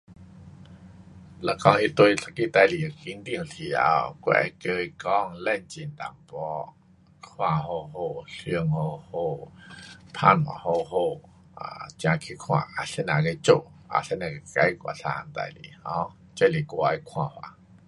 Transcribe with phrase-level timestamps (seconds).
[1.45, 6.07] 若讲他对一个事情紧张时头，我会跟他讲冷静一点，
[7.21, 9.51] 看好好，想好好，
[10.11, 10.97] 打算好好
[11.53, 17.55] ，um 才去看啊怎样去做，啊怎样去解决一样事情 um 这是我的看法。